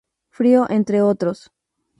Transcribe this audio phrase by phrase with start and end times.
[0.31, 1.51] Frío entre otros.